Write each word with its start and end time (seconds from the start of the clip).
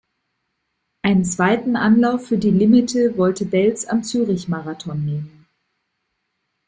Einen 1.03 1.25
zweiten 1.25 1.75
Anlauf 1.75 2.25
für 2.25 2.39
die 2.39 2.49
Limite 2.49 3.19
wollte 3.19 3.45
Belz 3.45 3.85
am 3.87 4.01
Zürich-Marathon 4.03 5.05
nehmen. 5.05 5.45